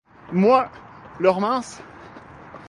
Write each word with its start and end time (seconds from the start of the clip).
Moi, 0.31 0.67
leur 1.19 1.39
mince 1.41 1.79